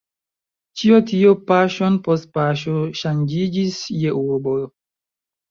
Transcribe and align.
Ĉio 0.81 1.01
tio 1.11 1.33
paŝon 1.51 1.99
post 2.07 2.25
paŝo 2.39 2.75
ŝanĝiĝis 3.01 3.79
je 4.07 4.17
urbo. 4.25 4.57